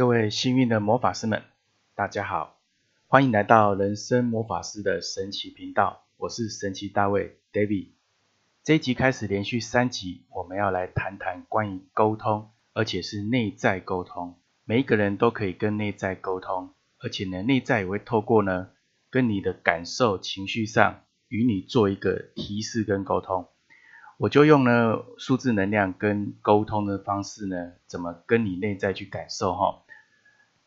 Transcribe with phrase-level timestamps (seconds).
[0.00, 1.42] 各位幸运的魔法师们，
[1.94, 2.56] 大家好，
[3.06, 7.88] 欢迎来到人生魔法师的神奇频道，我是神奇大卫 David。
[8.64, 14.38] 这一集开始连续三集，我们要来谈谈关于沟通，而且是内在沟通。
[14.64, 16.70] 每一个人都可以跟内在沟通，
[17.00, 18.70] 而且呢，内在也会透过呢，
[19.10, 23.48] 跟你的感受、情绪上，与你做一个提示跟沟通。
[24.16, 29.82] 我就用呢数字能量跟沟通的方式呢，怎么跟你内在去感受哈？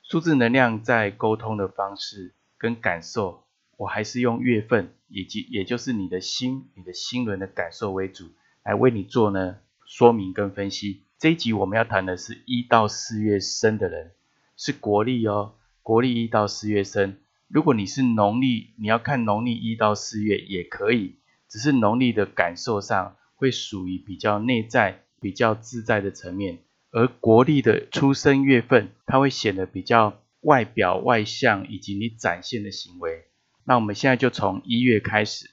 [0.04, 3.46] 数字能量在沟通的方式跟感受，
[3.78, 8.26] 我还是用月份以及也就是你的心、你的心轮的感受为主，
[8.64, 11.04] 来为你做呢说明跟分析。
[11.18, 14.12] 这一集我们要谈的是一到四月生的人，
[14.56, 17.18] 是国历哦，国历一到四月生。
[17.48, 21.16] 如果你是农历，你要看农历一到四月也可以，
[21.48, 23.16] 只是农历的感受上。
[23.36, 26.60] 会属于比较内在、比较自在的层面，
[26.96, 33.26] 而国历的出生月份，它会显得比较外表、外向以及你展现的行为。
[33.64, 35.50] 那我们现在就从一月开始，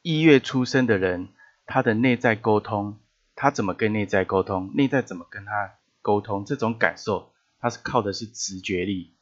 [0.00, 1.28] 一月出生的人，
[1.66, 2.98] 他的内在沟通，
[3.34, 4.70] 他怎么跟内在沟通？
[4.74, 6.46] 内在怎么跟他沟通？
[6.46, 9.12] 这种感受，他是靠的是直觉力，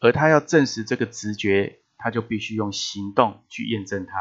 [0.00, 4.14] 而他要证实这个直觉，他就必须用行动去验证它。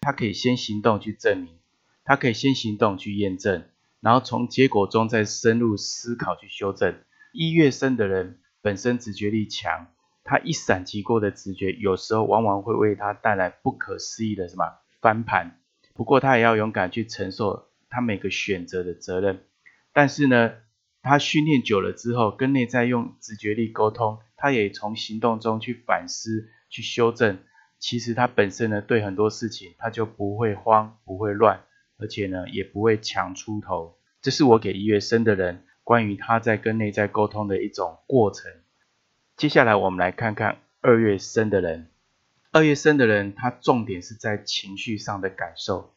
[0.00, 1.48] 他可以先行动去证明。
[2.04, 3.64] 他可以先行动去验证，
[4.04, 6.94] 然后从结果中再深入思考去修正。
[7.32, 9.86] 一月生的人本身直觉力强，
[10.24, 14.66] 他一闪即过的直觉，有时候往往会为他带来不可思议的什么
[15.00, 15.58] 翻盘。
[15.94, 19.44] 不过他也要勇敢去承受他每个选择的责任。
[19.94, 20.52] 但是呢，
[21.00, 27.38] 他训练久了之后，跟内在用直觉力沟通，他也从行动中去反思、去修正。
[27.78, 31.64] 其实他本身呢，对很多事情他就不会慌，不会乱。
[32.04, 33.96] 而且呢，也不会强出头。
[34.20, 38.52] 这是我给一月生的人关于他在跟内在沟通的一种过程。
[39.38, 41.88] 接下来我们来看看二月生的人。
[42.52, 45.94] 二月生的人，他重点是在情绪上的感受。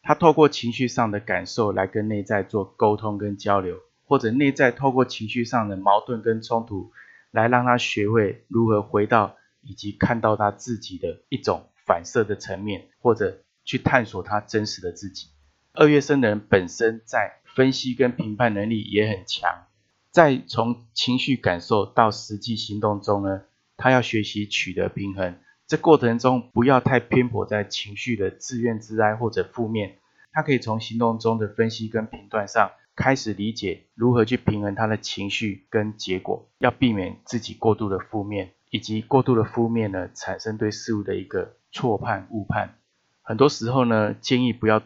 [0.00, 3.76] 他透过情绪上的感受来跟内在做沟通跟交流，
[4.06, 6.90] 或者内在透过情绪上的矛盾跟冲突，
[7.30, 15.28] 来让他学会如何回到以及看到他自己的一种反射的层面，或者去探索他真实的自己。
[15.72, 19.66] 二月生的人本身在分析跟评判能力也很强，
[20.10, 23.42] 在从情绪感受到实际行动中呢，
[23.76, 25.36] 他要学习取得平衡。
[25.68, 29.98] 这过程中不要太偏颇在情绪的自怨自哀或者负面，
[30.32, 42.74] 他可以从行动中的分析跟评断上开始理解如何去平衡他的情绪跟结果，要避免自己过度的负面，以及过度的负面呢产生对事物的一个错判误判。
[43.22, 44.82] 很多时候呢，建议不要。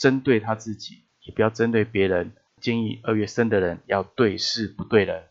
[0.00, 2.32] 针对他自己，也不要针对别人。
[2.58, 5.24] 建议二月生的人要对事不对人。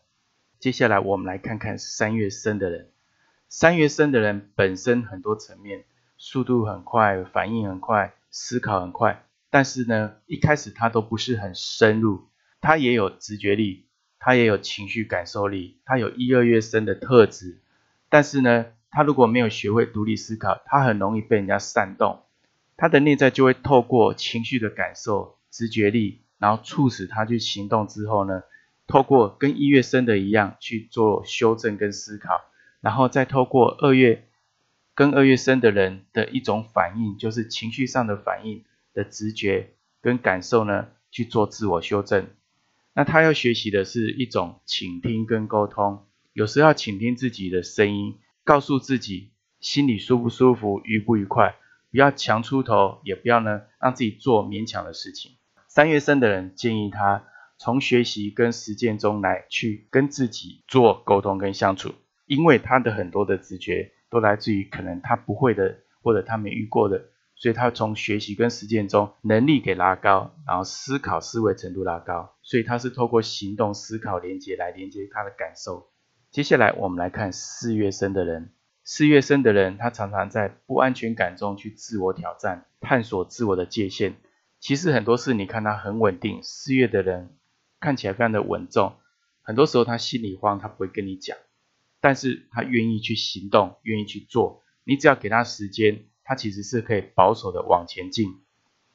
[0.60, 2.88] 接下来我们来看看三月生的人。
[3.48, 5.84] 三月生的人本身很多层面，
[6.16, 9.24] 速度很快，反应很快，思考很快。
[9.50, 12.28] 但是呢，一开始他都不是很深入。
[12.60, 13.86] 他也有直觉力，
[14.20, 17.58] 他也有情绪感受力，他有一二月生的特质。
[18.08, 22.22] 但是呢，他如果没有学会独立思考，他很容易被人家煽动。
[22.80, 28.42] 他的内在就会透过情绪的感受、直觉力，然后促使他去行动之后呢，
[28.86, 32.40] 透过跟一月生的一样去做修正跟思考，
[32.80, 34.26] 然后再透过二月
[34.94, 38.64] 跟二月生的人的一种反应，就是情绪上的反应
[38.94, 42.28] 的直觉跟感受呢，去做自我修正。
[42.94, 51.56] 那他要学习的是一种倾听跟沟通，有时要倾听自己的声音，告诉自己心里舒不舒服、愉不愉快。
[51.90, 55.32] 不要强出头，也不要呢让自己做勉强的事情。
[55.66, 57.24] 三月生的人建议他
[57.58, 61.94] 从学习跟实践中来去跟自己做沟通跟相处，
[62.26, 75.90] 因为他的很多的直觉都来自于可能他不会的或者他没遇过的，所以他从学习跟实践中能力给拉高，然后思考思维程度拉高，所以他是透过行动思考连接来连接他的感受。
[76.30, 78.52] 接下来我们来看四月生的人。
[78.92, 84.16] 四月生的人，他常常在不安全感中去自我挑战、探索自我的界限。
[84.58, 86.40] 其实很多事，你看他很稳定。
[86.42, 87.36] 四月的人
[87.78, 88.94] 看起来非常的稳重，
[89.42, 91.38] 很多时候他心里慌，他不会跟你讲，
[92.00, 94.64] 但是他愿意去行动，愿意去做。
[94.82, 98.40] 你只要给他时间，他其实是可以保守的往前进。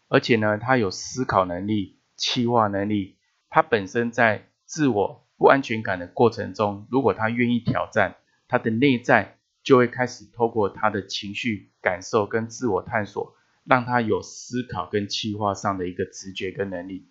[0.09, 3.15] 而且呢，他有思考能力、气化能力。
[3.49, 8.17] 他本身在自我不安全感的过程中，如果他愿意挑战，
[8.49, 9.37] 他的内在。
[9.65, 13.35] 就会开始透过他的情绪感受跟自我探索，
[13.65, 17.07] 让他有思考跟计划上的一个直觉跟能力。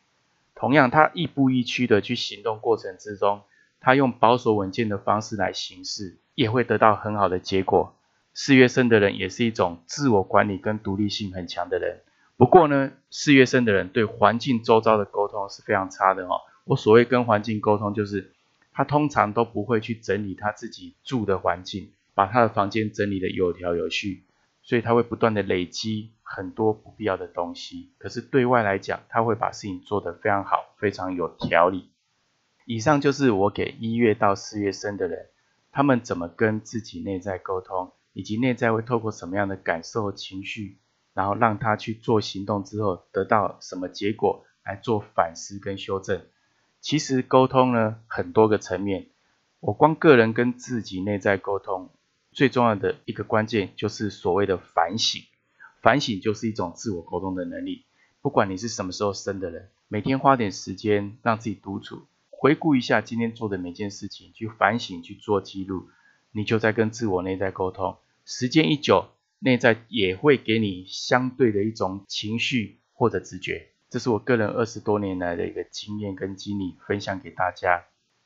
[0.55, 3.43] 同样，他亦步亦趋的去行动过程之中，
[3.81, 7.97] 他用保守稳健的方式来行事，也会得到很好的结果。
[8.33, 12.03] 四月生的人也是一种自我管理跟独立性很强的人。
[12.37, 16.41] 不过呢，四月生的人对环境周遭的沟通是非常差的哦。
[16.65, 18.33] 我所谓跟环境沟通，就是
[18.73, 24.25] 他通常都不会去整理他自己住的环境，把他的房间整理的有条有序，
[24.63, 27.93] 所以他会不断的累积很多不必要的东西。
[27.99, 31.91] 可是对外来讲，他会把事情做得非常好，非常有条理。
[32.67, 35.27] 以上就是我给一月到四月生的人，
[35.71, 40.79] 他们怎么跟自己内在沟通，以及内在会透过什么样的感受和情绪，
[41.13, 46.23] 然后让他去做行动之后得到什么结果，来做反思跟修正。
[46.81, 49.09] 其实沟通呢，很多个层面。
[49.61, 51.91] 我光个人跟自己内在沟通，
[52.35, 55.23] 最重要的一个关键就是所谓的反省。
[55.81, 57.85] 反省就是一种自我沟通的能力。
[58.21, 65.89] 不管你是什么时候生的人，每天花点时间让自己独处，回顾一下今天做的每件事情，去反省，去做记录，
[66.33, 67.99] 你就在跟自我内在沟通。
[68.25, 73.69] 时间一久，内在也会给你相对的一种情绪或者直觉。
[73.91, 77.85] 这是我个人二十多年来的一个经验跟经历，分享给大家。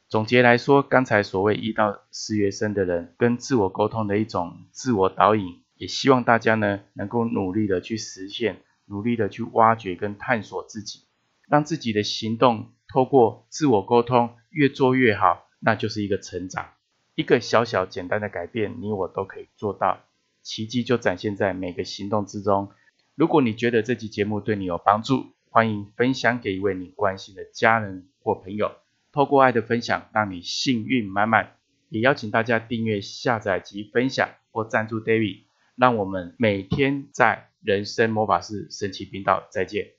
[0.09, 11.01] 总结来说，刚才所谓一到四月生的人跟自我沟通的一种自我导引，也希望大家呢能够努力的去实现，努力的去挖掘跟探索自己，
[11.47, 16.71] 让自己的行动透过自我沟通越做越好，那就是一个成长。
[17.15, 20.01] 一个小小简单的改变，你我都可以做到，
[20.41, 22.71] 奇迹就展现在每个行动之中。
[23.15, 28.73] 如果你觉得这期节目对你有帮助，欢迎分享给一位你关心的家人或朋友，
[29.19, 31.57] 透过爱的分享，让你幸运满满。
[31.89, 35.41] 也邀请大家订阅、下载及分享或赞助 David，
[35.75, 39.98] 让我们每天在人生魔法师神奇频道再见。